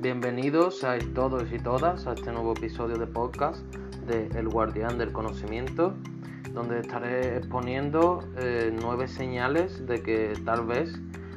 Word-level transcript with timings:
Bienvenidos 0.00 0.84
a 0.84 0.96
todos 1.12 1.52
y 1.52 1.58
todas 1.58 2.06
a 2.06 2.12
este 2.12 2.30
nuevo 2.30 2.52
episodio 2.52 2.96
de 2.98 3.08
podcast 3.08 3.60
de 4.06 4.28
El 4.38 4.48
Guardián 4.48 4.96
del 4.96 5.12
Conocimiento, 5.12 5.92
donde 6.54 6.78
estaré 6.78 7.36
exponiendo 7.36 8.20
eh, 8.36 8.72
nueve 8.80 9.08
señales 9.08 9.88
de 9.88 10.00
que 10.00 10.34
tal 10.44 10.66
vez 10.66 10.94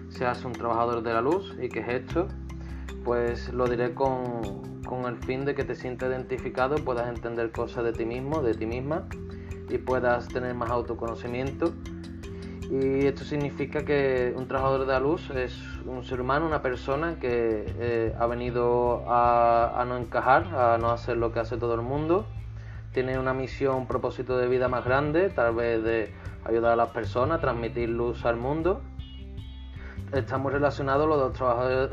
seas 0.10 0.46
un 0.46 0.52
trabajador 0.54 1.02
de 1.02 1.12
la 1.12 1.21
luz 1.21 1.55
y 1.60 1.70
que 1.70 1.80
es 1.80 1.88
esto, 1.88 2.28
pues 3.04 3.52
lo 3.52 3.68
diré 3.68 3.96
con, 3.96 4.62
con 4.86 5.05
el 5.05 5.18
fin 5.18 5.43
de 5.43 5.55
que 5.55 5.64
te 5.64 5.73
sientas 5.73 6.12
identificado, 6.12 6.75
puedas 6.75 7.09
entender 7.09 7.52
cosas 7.52 7.84
de 7.84 7.93
ti 7.93 8.05
mismo, 8.05 8.43
de 8.43 8.54
ti 8.54 8.68
misma 8.68 9.07
y 9.70 9.80
puedas 9.80 10.28
tener 10.28 10.54
más 10.54 10.70
autoconocimiento 10.70 11.73
y 12.72 13.06
esto 13.06 13.26
significa 13.26 13.84
que 13.84 14.34
un 14.34 14.48
trabajador 14.48 14.86
de 14.86 14.94
la 14.94 15.02
luz 15.02 15.30
es 15.32 15.62
un 15.86 16.05
ser 16.05 16.22
humano, 16.22 16.45
una 16.45 16.62
persona 16.62 17.18
que 17.20 17.66
eh, 17.78 18.16
ha 18.18 18.26
venido 18.28 19.04
a, 19.09 19.84
no 19.86 19.98
encajar, 19.98 20.55
a 20.55 20.78
no 20.78 20.90
hacer 20.92 21.18
lo 21.18 21.34
que 21.34 21.42
hace 21.42 21.58
todo 21.58 21.76
el 21.76 21.81
mundo. 21.81 22.26
Tiene 22.94 23.20
una 23.20 23.34
misión, 23.34 23.76
un 23.76 23.88
propósito 23.88 24.38
de 24.38 24.48
vida 24.48 24.70
más 24.70 24.86
grande, 24.86 25.30
tal 25.30 25.54
vez 25.54 25.84
de 25.84 26.14
ayudar 26.45 26.72
a 26.72 26.76
las 26.78 26.92
personas, 26.92 27.42
transmitir 27.42 27.90
luz 27.90 28.23
al 28.26 28.38
mundo. 28.38 28.81
Estamos 30.14 30.53
relacionados 30.53 31.09
los 31.09 31.20
dos 31.20 31.34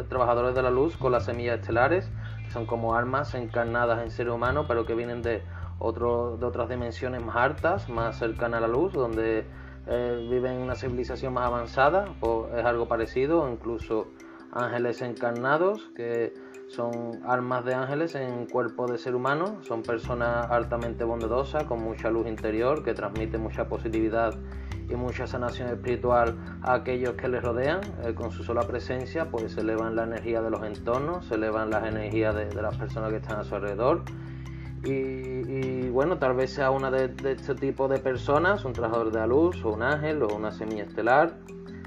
trabajadores, 0.09 0.55
de 0.55 0.63
la 0.63 0.71
luz 0.71 0.97
con 0.97 1.11
las 1.11 1.25
semillas 1.25 1.59
estelares, 1.59 2.09
que 2.45 2.53
son 2.53 2.67
como 2.67 2.95
armas 2.95 3.35
encarnadas 3.35 4.01
en 4.05 4.13
ser 4.13 4.31
humano, 4.31 4.67
pero 4.69 4.87
que 4.87 4.95
vienen 4.95 5.23
de, 5.23 5.43
otro, 5.81 6.37
de 6.37 6.47
otras 6.47 6.69
dimensiones 6.69 7.21
más 7.21 7.35
altas, 7.35 7.89
más 7.89 8.17
cercanas 8.17 8.59
a 8.59 8.61
la 8.61 8.69
luz, 8.69 8.93
donde 8.93 9.45
eh, 9.89 10.27
viven 10.31 10.53
en 10.53 10.63
una 10.63 10.75
civilización 10.75 11.33
más 11.33 11.47
avanzada, 11.47 12.15
o 12.21 12.49
es 12.55 12.65
algo 12.65 12.89
parecido, 12.89 13.49
incluso 13.51 14.09
ángeles 14.53 15.03
encarnados, 15.03 15.91
que 15.97 16.35
son 16.69 17.21
almas 17.25 17.65
de 17.65 17.75
ángeles 17.75 18.15
en 18.15 18.47
cuerpo 18.47 18.87
de 18.87 18.99
ser 18.99 19.15
humano, 19.15 19.59
son 19.63 19.83
personas 19.83 20.51
altamente 20.51 21.05
bondadosas, 21.05 21.65
con 21.65 21.83
mucha 21.83 22.11
luz 22.11 22.27
interior, 22.27 22.83
que 22.83 22.93
transmiten 22.93 23.43
mucha 23.43 23.69
positividad 23.69 24.35
y 24.89 24.95
mucha 24.95 25.27
sanación 25.27 25.69
espiritual 25.69 26.37
a 26.63 26.75
aquellos 26.75 27.15
que 27.15 27.29
les 27.29 27.43
rodean. 27.43 27.81
Eh, 28.05 28.15
con 28.15 28.31
su 28.31 28.45
sola 28.45 28.63
presencia, 28.63 29.31
pues 29.31 29.53
se 29.53 29.61
elevan 29.61 29.97
la 29.97 30.05
energía 30.05 30.43
de 30.43 30.51
los 30.51 30.63
entornos, 30.63 31.27
se 31.27 31.35
elevan 31.35 31.71
las 31.71 31.87
energías 31.87 32.35
de, 32.35 32.47
de 32.47 32.63
las 32.63 32.77
personas 32.77 33.11
que 33.11 33.17
están 33.17 33.39
a 33.41 33.45
su 33.45 33.55
alrededor 33.55 34.05
y, 34.85 35.18
bueno, 35.99 36.17
tal 36.17 36.35
vez 36.35 36.53
sea 36.53 36.71
una 36.71 36.93
de, 36.93 37.13
este 37.29 37.57
tipo 37.57 37.89
de 37.89 37.99
personas, 37.99 38.65
un 38.65 38.73
trabajador 38.73 39.11
de 39.11 39.19
la 39.19 39.27
luz, 39.27 39.65
o 39.65 39.71
un 39.71 39.83
ángel, 39.83 40.23
o 40.23 40.29
una 40.29 40.53
semilla 40.53 40.85
estelar. 40.85 41.35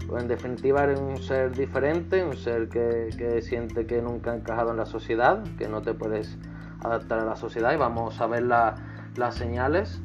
O 0.10 0.20
en 0.20 0.28
definitiva, 0.28 0.84
eres 0.84 1.00
un 1.00 1.18
ser 1.18 1.54
diferente, 1.54 2.22
un 2.22 2.36
ser 2.36 2.68
que, 2.68 3.42
siente 3.42 3.86
que 3.86 4.02
nunca 4.02 4.34
ha 4.34 4.36
encajado 4.36 4.72
en 4.72 4.76
la 4.76 4.86
sociedad, 4.86 5.42
que 5.58 5.70
no 5.70 5.82
te 5.82 5.94
puedes 5.94 6.38
adaptar 6.82 7.20
a 7.20 7.26
la 7.26 7.38
sociedad. 7.38 7.74
Y 7.74 7.78
vamos 7.78 8.20
a 8.20 8.28
ver 8.28 8.44
las 8.44 9.36
señales. 9.36 10.02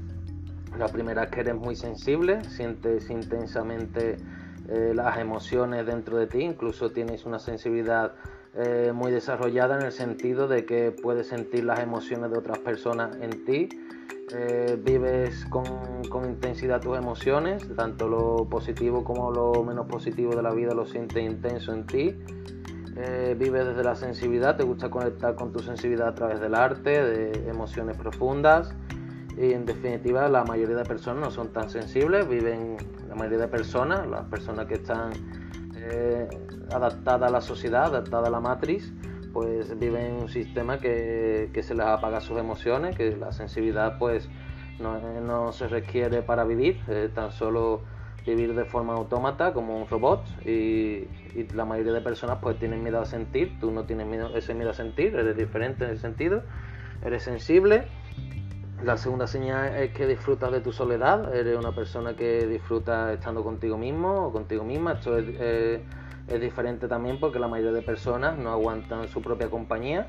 La 0.78 0.86
primera 0.86 1.24
es 1.24 1.30
que 1.30 1.40
eres 1.40 1.56
muy 1.56 1.74
sensible, 1.74 2.44
sientes 2.44 3.10
intensamente 3.10 4.18
eh, 4.68 4.92
las 4.94 5.18
emociones 5.18 5.84
dentro 5.84 6.16
de 6.16 6.28
ti, 6.28 6.42
incluso 6.42 6.92
tienes 6.92 7.26
una 7.26 7.40
sensibilidad 7.40 8.12
eh, 8.58 8.92
muy 8.94 9.12
desarrollada 9.12 9.78
en 9.78 9.84
el 9.84 9.92
sentido 9.92 10.48
de 10.48 10.64
que 10.64 10.90
puedes 10.90 11.26
sentir 11.26 11.64
las 11.64 11.80
emociones 11.80 12.30
de 12.30 12.38
otras 12.38 12.58
personas 12.58 13.16
en 13.20 13.44
ti, 13.44 13.68
eh, 14.32 14.78
vives 14.82 15.44
con, 15.50 15.64
intensidad 16.24 16.80
tus 16.80 16.96
emociones, 16.96 17.62
tanto 17.76 18.08
lo 18.08 18.48
positivo 18.48 19.04
como 19.04 19.30
lo 19.30 19.62
menos 19.62 19.86
positivo 19.86 20.34
de 20.34 20.42
la 20.42 20.52
vida 20.52 20.72
lo 20.74 20.86
sientes 20.86 21.22
intenso 21.22 21.72
en 21.72 21.86
ti. 21.86 22.16
Eh, 22.96 23.36
vives 23.38 23.66
desde 23.66 23.84
la 23.84 23.94
sensibilidad, 23.94 24.56
te 24.56 24.64
gusta 24.64 24.88
conectar 24.88 25.34
con 25.34 25.52
tu 25.52 25.58
sensibilidad 25.58 26.08
a 26.08 26.14
través 26.14 26.40
del 26.40 26.54
arte, 26.54 27.04
de 27.04 27.50
emociones 27.50 27.96
profundas 27.98 28.74
y 29.36 29.52
en 29.52 29.66
definitiva 29.66 30.28
la 30.28 30.44
mayoría 30.44 30.76
de 30.76 30.84
personas 30.84 31.22
no 31.22 31.30
son 31.30 31.52
tan 31.52 31.68
sensibles, 31.68 32.26
viven 32.26 32.78
la 33.06 33.14
mayoría 33.14 33.40
de 33.40 33.48
personas, 33.48 34.06
las 34.06 34.24
personas 34.24 34.64
que 34.64 34.74
están 34.74 35.12
adaptada 36.70 37.26
a 37.26 37.30
la 37.30 37.40
sociedad, 37.40 37.86
adaptada 37.86 38.28
a 38.28 38.30
la 38.30 38.40
matriz, 38.40 38.92
pues 39.32 39.78
viven 39.78 40.06
en 40.06 40.14
un 40.14 40.28
sistema 40.28 40.78
que, 40.78 41.50
se 41.62 41.74
les 41.74 41.86
apaga 41.86 42.20
sus 42.20 42.38
emociones, 42.38 42.96
que 42.96 43.16
la 43.16 43.32
sensibilidad 43.32 43.98
pues 43.98 44.28
no, 44.78 45.52
se 45.52 45.68
requiere 45.68 46.22
para 46.22 46.44
vivir, 46.44 46.80
tan 47.14 47.32
solo 47.32 47.82
vivir 48.26 48.54
de 48.54 48.64
forma 48.64 48.94
autómata 48.94 49.52
como 49.52 49.76
un 49.76 49.86
robot 49.88 50.24
y, 50.44 51.06
la 51.54 51.66
mayoría 51.66 51.92
de 51.92 52.00
personas 52.00 52.38
pues 52.40 52.58
tienen 52.58 52.82
miedo 52.82 52.98
a 52.98 53.04
sentir, 53.04 53.58
tú 53.60 53.70
no 53.70 53.84
tienes 53.84 54.06
miedo, 54.06 54.34
ese 54.34 54.54
miedo 54.54 54.70
a 54.70 54.74
sentir, 54.74 55.14
eres 55.14 55.36
diferente 55.36 55.84
en 55.84 55.90
ese 55.90 56.00
sentido, 56.00 56.42
eres 57.04 57.22
sensible. 57.22 57.88
La 58.82 58.96
segunda 58.96 59.26
señal 59.26 59.74
es 59.76 59.92
que 59.92 60.06
disfrutas 60.06 60.52
de 60.52 60.60
tu 60.60 60.72
soledad, 60.72 61.34
eres 61.34 61.58
una 61.58 61.74
persona 61.74 62.14
que 62.14 62.46
disfruta 62.46 63.12
estando 63.12 63.42
contigo 63.42 63.78
mismo 63.78 64.26
o 64.26 64.32
contigo 64.32 64.64
misma, 64.64 64.92
esto 64.92 65.16
es 65.16 65.80
es 66.28 66.40
diferente 66.40 66.88
también 66.88 67.20
porque 67.20 67.38
la 67.38 67.48
mayoría 67.48 67.72
de 67.72 67.82
personas 67.82 68.36
no 68.36 68.50
aguantan 68.50 69.08
su 69.08 69.22
propia 69.22 69.48
compañía 69.48 70.08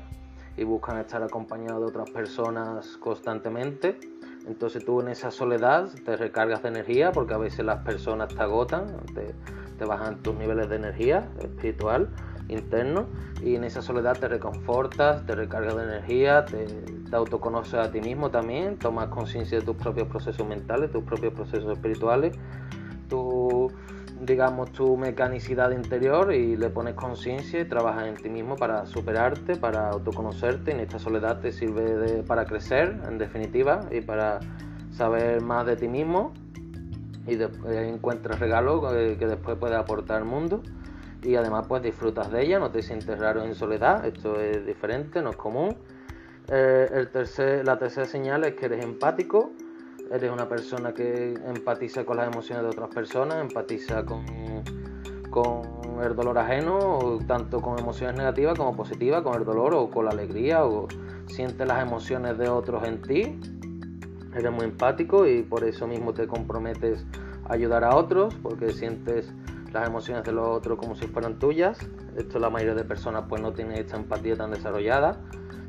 y 0.56 0.64
buscan 0.64 0.98
estar 0.98 1.22
acompañados 1.22 1.80
de 1.80 1.86
otras 1.86 2.10
personas 2.10 2.96
constantemente. 2.96 3.98
Entonces 4.46 4.84
tú 4.84 5.00
en 5.00 5.08
esa 5.08 5.30
soledad 5.30 5.88
te 6.04 6.16
recargas 6.16 6.62
de 6.62 6.70
energía 6.70 7.12
porque 7.12 7.34
a 7.34 7.38
veces 7.38 7.64
las 7.64 7.84
personas 7.84 8.34
te 8.34 8.42
agotan, 8.42 8.96
te, 9.14 9.84
bajan 9.84 10.20
tus 10.22 10.34
niveles 10.34 10.68
de 10.68 10.76
energía 10.76 11.28
espiritual 11.40 12.08
interno 12.48 13.06
y 13.42 13.54
en 13.54 13.64
esa 13.64 13.82
soledad 13.82 14.18
te 14.18 14.28
reconfortas, 14.28 15.24
te 15.26 15.34
recargas 15.34 15.76
de 15.76 15.84
energía, 15.84 16.44
te, 16.44 16.66
te 16.66 17.16
autoconoces 17.16 17.74
a 17.74 17.90
ti 17.90 18.00
mismo 18.00 18.30
también, 18.30 18.78
tomas 18.78 19.08
conciencia 19.08 19.58
de 19.58 19.64
tus 19.64 19.76
propios 19.76 20.08
procesos 20.08 20.46
mentales, 20.46 20.90
tus 20.90 21.04
propios 21.04 21.32
procesos 21.34 21.72
espirituales, 21.72 22.36
tú 23.08 23.70
digamos, 24.20 24.72
tu 24.72 24.96
mecanicidad 24.96 25.70
interior 25.70 26.32
y 26.32 26.56
le 26.56 26.70
pones 26.70 26.94
conciencia 26.94 27.60
y 27.60 27.64
trabajas 27.64 28.08
en 28.08 28.16
ti 28.16 28.28
mismo 28.28 28.56
para 28.56 28.86
superarte, 28.86 29.56
para 29.56 29.90
autoconocerte. 29.90 30.72
En 30.72 30.80
esta 30.80 30.98
soledad 30.98 31.40
te 31.40 31.52
sirve 31.52 32.22
para 32.24 32.44
crecer, 32.44 33.00
en 33.08 33.18
definitiva, 33.18 33.80
y 33.90 34.00
para 34.00 34.40
saber 34.90 35.40
más 35.40 35.66
de 35.66 35.76
ti 35.76 35.88
mismo 35.88 36.32
y 37.26 37.38
encuentras 37.66 38.40
regalos 38.40 38.82
que, 38.92 39.26
después 39.26 39.56
puedes 39.58 39.76
aportar 39.76 40.18
al 40.18 40.24
mundo 40.24 40.62
y 41.22 41.34
además 41.34 41.66
pues 41.68 41.82
disfrutas 41.82 42.30
de 42.30 42.44
ella, 42.44 42.58
no 42.58 42.70
te 42.70 42.82
sientes 42.82 43.18
raro 43.18 43.42
en 43.42 43.54
soledad, 43.54 44.04
esto 44.06 44.40
es 44.40 44.64
diferente, 44.66 45.22
no 45.22 45.30
es 45.30 45.36
común. 45.36 45.76
Eh, 46.50 46.88
el 46.92 47.08
tercer, 47.08 47.64
la 47.64 47.78
tercera 47.78 48.06
señal 48.06 48.44
es 48.44 48.54
que 48.54 48.66
eres 48.66 48.82
empático 48.82 49.52
eres 50.10 50.30
una 50.30 50.48
persona 50.48 50.92
que 50.94 51.34
empatiza 51.34 52.04
con 52.04 52.16
las 52.16 52.32
emociones 52.32 52.64
de 52.64 52.70
otras 52.70 52.88
personas, 52.88 53.40
empatiza 53.40 54.04
con, 54.04 54.24
con 55.30 55.62
el 56.02 56.16
dolor 56.16 56.38
ajeno, 56.38 57.18
tanto 57.26 57.60
con 57.60 57.78
emociones 57.78 58.16
negativas 58.16 58.56
como 58.56 58.74
positivas, 58.74 59.22
con 59.22 59.34
el 59.34 59.44
dolor 59.44 59.74
o 59.74 59.90
con 59.90 60.06
la 60.06 60.12
alegría, 60.12 60.64
o 60.64 60.88
sientes 61.26 61.66
las 61.66 61.82
emociones 61.82 62.38
de 62.38 62.48
otros 62.48 62.86
en 62.86 63.02
ti. 63.02 63.38
Eres 64.34 64.52
muy 64.52 64.64
empático 64.64 65.26
y 65.26 65.42
por 65.42 65.64
eso 65.64 65.86
mismo 65.86 66.14
te 66.14 66.26
comprometes 66.26 67.04
a 67.46 67.54
ayudar 67.54 67.84
a 67.84 67.94
otros, 67.96 68.34
porque 68.42 68.72
sientes 68.72 69.32
las 69.72 69.88
emociones 69.88 70.24
de 70.24 70.32
los 70.32 70.46
otros 70.46 70.78
como 70.78 70.94
si 70.94 71.06
fueran 71.06 71.38
tuyas. 71.38 71.78
Esto 72.16 72.38
la 72.38 72.50
mayoría 72.50 72.74
de 72.74 72.84
personas 72.84 73.24
pues 73.28 73.42
no 73.42 73.52
tiene 73.52 73.80
esta 73.80 73.96
empatía 73.96 74.36
tan 74.36 74.50
desarrollada. 74.50 75.20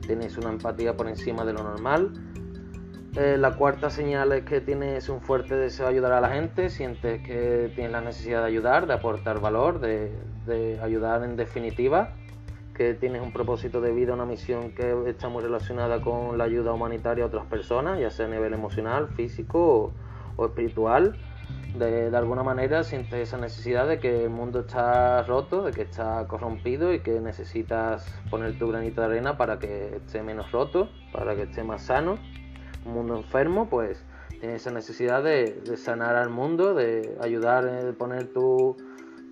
Tienes 0.05 0.37
una 0.37 0.49
empatía 0.49 0.95
por 0.97 1.07
encima 1.07 1.45
de 1.45 1.53
lo 1.53 1.63
normal 1.63 2.11
eh, 3.15 3.37
la 3.39 3.55
cuarta 3.55 3.89
señal 3.89 4.31
es 4.33 4.43
que 4.45 4.61
tienes 4.61 5.09
un 5.09 5.19
fuerte 5.21 5.55
deseo 5.55 5.87
de 5.87 5.93
ayudar 5.93 6.11
a 6.13 6.21
la 6.21 6.29
gente, 6.29 6.69
sientes 6.69 7.21
que 7.23 7.71
tienes 7.73 7.91
la 7.91 8.01
necesidad 8.01 8.41
de 8.41 8.47
ayudar, 8.47 8.85
de 8.85 8.93
aportar 8.93 9.39
valor, 9.41 9.79
de, 9.79 10.11
ayudar 10.81 11.23
en 11.23 11.35
definitiva, 11.35 12.13
que 12.75 12.93
tienes 12.93 13.21
un 13.21 13.33
propósito 13.33 13.81
de 13.81 13.91
vida, 13.91 14.13
una 14.13 14.25
misión 14.25 14.71
que 14.71 14.95
está 15.07 15.27
muy 15.27 15.41
relacionada 15.41 16.01
con 16.01 16.37
la 16.37 16.43
ayuda 16.43 16.71
humanitaria 16.71 17.23
a 17.23 17.27
otras 17.27 17.45
personas, 17.47 17.99
ya 17.99 18.11
sea 18.11 18.27
a 18.27 18.29
nivel 18.29 18.53
emocional, 18.53 19.09
físico 19.09 19.91
o, 20.37 20.45
espiritual. 20.45 21.17
De, 21.75 22.09
de, 22.09 22.17
alguna 22.17 22.41
manera 22.41 22.83
sientes 22.83 23.13
esa 23.13 23.37
necesidad 23.37 23.87
de 23.87 23.99
que 23.99 24.23
el 24.23 24.29
mundo 24.31 24.61
está 24.61 25.21
roto, 25.23 25.63
de 25.63 25.71
que 25.71 25.83
está 25.83 26.25
corrompido 26.27 26.93
y 26.93 27.01
que 27.01 27.19
necesitas 27.21 28.05
poner 28.31 28.57
tu 28.57 28.67
granito 28.67 29.01
de 29.01 29.07
arena 29.07 29.37
para 29.37 29.59
que 29.59 29.97
esté 29.97 30.23
menos 30.23 30.51
roto, 30.51 30.89
para 31.13 31.35
que 31.35 31.43
esté 31.43 31.63
más 31.63 31.83
sano 31.83 32.17
un 32.85 32.93
mundo 32.93 33.17
enfermo, 33.17 33.69
pues 33.69 34.03
tienes 34.39 34.61
esa 34.61 34.71
necesidad 34.71 35.23
de, 35.23 35.61
sanar 35.77 36.15
al 36.15 36.29
mundo, 36.29 36.73
de 36.73 37.17
ayudar, 37.21 37.65
de 37.65 37.93
poner 37.93 38.27
tu, 38.27 38.75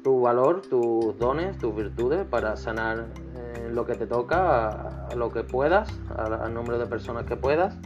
valor, 0.05 0.61
tus 0.61 1.17
dones, 1.17 1.57
tus 1.57 1.75
virtudes 1.75 2.25
para 2.25 2.55
sanar 2.55 3.07
eh, 3.35 3.69
lo 3.71 3.85
que 3.85 3.95
te 3.95 4.07
toca, 4.07 5.07
a, 5.09 5.15
lo 5.15 5.31
que 5.31 5.43
puedas, 5.43 5.89
al 6.15 6.53
número 6.53 6.77
de 6.77 6.85
personas 6.85 7.25
que 7.25 7.35
puedas. 7.35 7.77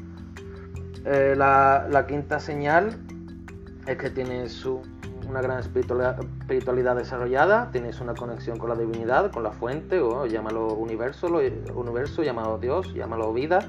Eh, 1.06 1.34
la, 1.36 2.06
quinta 2.08 2.40
señal 2.40 3.00
es 3.88 3.98
que 3.98 4.10
tienes 4.10 4.66
una 4.66 5.42
gran 5.42 5.60
espiritualidad 5.60 6.96
desarrollada, 6.96 7.72
tienes 7.72 8.00
una 8.02 8.14
conexión 8.14 8.58
con 8.58 8.70
la 8.70 8.76
divinidad, 8.76 9.32
con 9.32 9.44
la 9.44 9.52
fuente, 9.52 10.00
o 10.00 10.26
llámalo 10.26 10.74
universo, 10.74 11.30
lo, 11.30 11.40
universo, 11.74 12.24
llámalo 12.24 12.58
Dios, 12.58 12.94
llámalo 12.94 13.34
vida, 13.34 13.60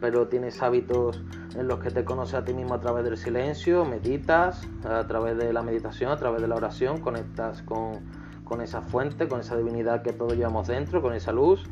pero 0.00 0.28
tienes 0.28 0.62
hábitos 0.62 1.22
en 1.54 1.68
los 1.68 1.78
que 1.78 1.90
te 1.90 2.04
conoces 2.04 2.34
a 2.34 2.44
ti 2.44 2.52
mismo 2.52 2.74
a 2.74 2.80
través 2.80 3.04
del 3.04 3.16
silencio, 3.16 3.84
meditas, 3.84 4.60
a 4.84 5.06
través 5.06 5.38
de 5.38 5.52
la 5.52 5.62
meditación, 5.62 6.10
a 6.10 6.16
través 6.16 6.42
de 6.42 6.48
la 6.48 6.56
oración, 6.56 7.00
conectas 7.00 7.62
con, 7.62 8.00
con 8.44 8.60
esa 8.60 8.82
fuente, 8.82 9.26
con 9.26 9.40
esa 9.40 9.56
divinidad 9.56 10.02
que 10.02 10.12
todos 10.12 10.34
llevamos 10.34 10.68
dentro, 10.68 11.00
con 11.00 11.14
esa 11.14 11.32
luz, 11.32 11.64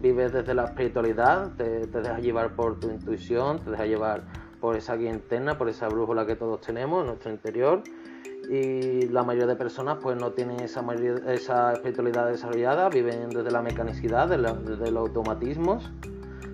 vives 0.00 0.32
desde 0.32 0.52
la 0.52 0.64
espiritualidad, 0.64 1.52
te, 1.56 1.86
te 1.86 2.00
dejas 2.00 2.20
llevar 2.20 2.54
por 2.54 2.80
tu 2.80 2.90
intuición, 2.90 3.60
te 3.60 3.70
dejas 3.70 3.86
llevar 3.86 4.22
por 4.60 4.76
esa 4.76 4.96
guía 4.96 5.10
interna, 5.10 5.58
por 5.58 5.68
esa 5.68 5.88
brújula 5.88 6.26
que 6.26 6.36
todos 6.36 6.60
tenemos 6.60 7.00
en 7.00 7.06
nuestro 7.08 7.30
interior. 7.30 7.82
Y 8.48 9.06
la 9.08 9.22
mayoría 9.22 9.46
de 9.46 9.56
personas 9.56 9.98
pues 10.02 10.16
no 10.16 10.32
tienen 10.32 10.60
esa, 10.60 10.82
espiritualidad 11.72 12.28
desarrollada, 12.28 12.88
viven 12.88 13.28
desde 13.30 13.50
la 13.50 13.62
mecanicidad, 13.62 14.28
desde, 14.28 14.90
los 14.90 15.00
automatismos, 15.00 15.90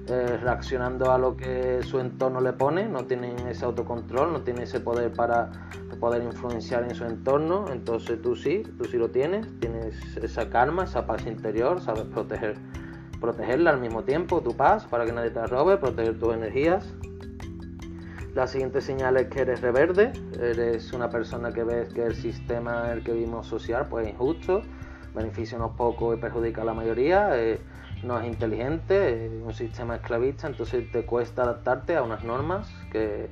eh, 0.09 0.39
reaccionando 0.43 1.11
a 1.11 1.19
lo 1.19 1.37
que 1.37 1.83
su 1.83 1.99
entorno 1.99 2.41
le 2.41 2.53
pone, 2.53 2.89
no 2.89 3.07
tienen 3.07 3.39
ese 3.49 3.65
autocontrol, 3.65 4.33
no 4.33 4.43
tienen 4.43 4.65
ese 4.65 4.81
poder 4.81 5.13
para 5.13 5.51
poder 5.99 6.23
influenciar 6.23 6.85
en 6.85 6.95
su 6.95 7.05
entorno, 7.05 7.67
entonces 7.73 8.21
tú 8.21 8.37
sí, 8.37 8.63
tú 8.77 8.85
sí 8.85 8.99
lo 8.99 9.09
tienes, 9.09 9.47
tienes 9.61 9.97
esa 10.19 10.51
calma, 10.51 10.85
esa 10.85 11.07
paz 11.07 11.27
interior, 11.27 11.81
sabes 11.81 12.05
proteger, 12.05 12.57
protegerla 13.21 13.71
al 13.71 13.81
mismo 13.81 14.05
tiempo, 14.05 14.43
tu 14.43 14.55
paz, 14.55 14.85
para 14.85 15.07
que 15.07 15.13
nadie 15.13 15.31
te 15.31 15.47
robe, 15.47 15.79
proteger 15.79 16.19
tus 16.19 16.35
energías, 16.35 16.93
la 18.37 18.47
siguiente 18.47 18.83
señal 18.83 19.17
es 19.17 19.29
que 19.29 19.41
eres 19.41 19.63
reverde, 19.63 20.13
eres 20.39 20.93
una 20.93 21.09
persona 21.09 21.55
que 21.55 21.65
ves 21.65 21.89
que 21.95 22.05
el 22.05 22.15
sistema 22.15 22.85
en 22.85 22.99
el 22.99 23.03
que 23.03 23.13
vivimos 23.13 23.47
social 23.47 23.87
pues 23.89 24.07
es 24.07 24.13
injusto, 24.13 24.61
beneficia 25.15 25.57
unos 25.57 25.71
pocos 25.71 26.19
y 26.19 26.21
perjudica 26.21 26.61
a 26.61 26.67
la 26.67 26.75
mayoría, 26.75 27.31
eh, 27.33 27.59
no 28.03 28.21
es 28.21 28.27
inteligente, 28.27 29.25
es 29.25 29.43
un 29.43 29.55
sistema 29.55 29.97
esclavista, 29.97 30.49
entonces 30.49 30.91
te 30.93 31.07
cuesta 31.07 31.45
adaptarte 31.45 31.97
a 31.97 32.03
unas 32.03 32.25
normas 32.25 32.71
que, 32.93 33.31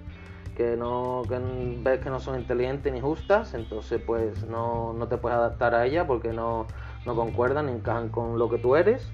no 0.79 1.21
ves 1.29 2.01
que 2.01 2.09
no 2.09 2.19
son 2.19 2.41
inteligentes 2.41 2.91
ni 2.91 3.03
justas, 3.03 3.53
entonces 3.53 4.01
pues 4.07 4.47
no, 4.47 4.97
te 5.11 5.19
puedes 5.19 5.37
adaptar 5.37 5.75
a 5.75 5.85
ellas 5.85 6.07
porque 6.07 6.33
no, 6.33 6.67
no 7.05 7.15
concuerdan 7.15 7.67
ni 7.67 7.73
encajan 7.73 8.09
con 8.09 8.39
lo 8.39 8.49
que 8.49 8.57
tú 8.57 8.75
eres. 8.75 9.13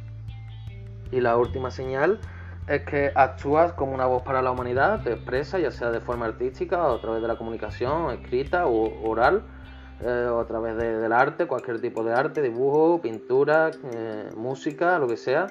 Y 1.10 1.20
la 1.20 1.36
última 1.36 1.72
señal 1.72 2.20
es 2.66 2.82
que 2.82 3.10
actúas 3.14 3.72
como 3.72 3.92
una 3.92 4.06
voz 4.06 4.22
para 4.22 4.42
la 4.42 4.50
humanidad, 4.50 5.02
te 5.02 5.12
expresas 5.12 5.60
ya 5.60 5.70
sea 5.70 5.90
de 5.90 6.00
forma 6.00 6.26
artística 6.26 6.92
a 6.92 7.00
través 7.00 7.22
de 7.22 7.28
la 7.28 7.36
comunicación 7.36 8.12
escrita 8.12 8.66
o 8.66 9.08
oral, 9.08 9.42
eh, 10.02 10.28
o 10.30 10.40
a 10.40 10.46
través 10.46 10.76
del 10.76 11.12
arte, 11.12 11.46
cualquier 11.46 11.80
tipo 11.80 12.02
de 12.02 12.14
arte, 12.14 12.40
dibujo, 12.40 13.00
pintura, 13.02 13.70
eh, 13.92 14.30
música, 14.36 14.98
lo 14.98 15.06
que 15.06 15.16
sea, 15.16 15.46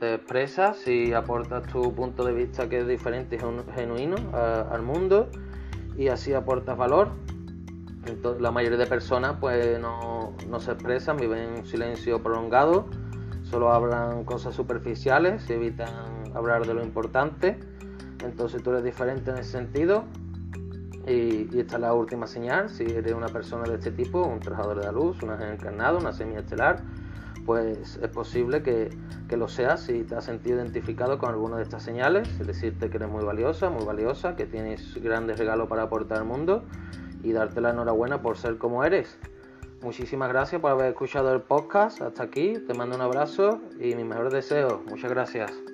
te 0.00 0.14
expresas 0.14 0.88
y 0.88 1.12
aportas 1.12 1.62
tu 1.68 1.94
punto 1.94 2.24
de 2.24 2.32
vista 2.32 2.68
que 2.68 2.80
es 2.80 2.88
diferente 2.88 3.36
y 3.36 3.38
genuino 3.74 4.16
al 4.32 4.82
mundo 4.82 5.28
y 5.96 6.08
así 6.08 6.34
aportas 6.34 6.76
valor. 6.76 7.10
La 8.40 8.50
mayoría 8.50 8.78
de 8.78 8.86
personas 8.86 9.36
pues 9.40 9.78
no, 9.78 10.32
no 10.48 10.58
se 10.58 10.72
expresan, 10.72 11.18
viven 11.18 11.38
en 11.38 11.66
silencio 11.66 12.20
prolongado, 12.20 12.86
solo 13.52 13.70
hablan 13.70 14.24
cosas 14.24 14.54
superficiales 14.54 15.44
y 15.50 15.52
evitan 15.52 15.90
hablar 16.34 16.66
de 16.66 16.72
lo 16.72 16.82
importante. 16.82 17.58
Entonces 18.24 18.62
tú 18.62 18.70
eres 18.70 18.82
diferente 18.82 19.30
en 19.30 19.36
ese 19.36 19.50
sentido. 19.50 20.04
Y, 21.06 21.58
esta 21.58 21.74
es 21.74 21.80
la 21.82 21.92
última 21.92 22.26
señal. 22.26 22.70
Si 22.70 22.84
eres 22.84 23.12
una 23.12 23.28
persona 23.28 23.64
de 23.64 23.74
este 23.74 23.90
tipo, 23.90 24.22
un 24.22 24.40
trabajador 24.40 24.78
de 24.78 24.86
la 24.86 24.92
luz, 24.92 25.22
un 25.22 25.30
ángel 25.30 25.50
encarnado, 25.50 25.98
una 25.98 26.14
semilla 26.14 26.40
estelar, 26.40 26.82
pues 27.44 27.98
es 28.00 28.08
posible 28.08 28.62
que, 28.62 28.88
que, 29.28 29.36
lo 29.36 29.48
seas 29.48 29.82
si 29.82 30.02
te 30.04 30.14
has 30.14 30.24
sentido 30.24 30.56
identificado 30.56 31.18
con 31.18 31.28
alguna 31.28 31.58
de 31.58 31.64
estas 31.64 31.82
señales. 31.82 32.26
Es 32.40 32.46
decirte 32.46 32.88
que 32.88 32.96
eres 32.96 33.10
muy 33.10 33.22
valiosa, 33.22 33.68
muy 33.68 33.84
valiosa, 33.84 34.34
que 34.34 34.46
tienes 34.46 34.94
grandes 35.02 35.38
regalos 35.38 35.68
para 35.68 35.82
aportar 35.82 36.16
al 36.16 36.24
mundo 36.24 36.64
y 37.22 37.32
darte 37.32 37.60
la 37.60 37.70
enhorabuena 37.70 38.22
por 38.22 38.38
ser 38.38 38.56
como 38.56 38.82
eres. 38.82 39.18
Muchísimas 39.82 40.28
gracias 40.28 40.60
por 40.60 40.70
haber 40.70 40.90
escuchado 40.90 41.34
el 41.34 41.40
podcast 41.40 42.00
hasta 42.02 42.22
aquí. 42.22 42.54
Te 42.66 42.74
mando 42.74 42.94
un 42.94 43.02
abrazo 43.02 43.60
y 43.80 43.94
mis 43.94 44.06
mejores 44.06 44.32
deseos. 44.32 44.80
Muchas 44.86 45.10
gracias. 45.10 45.71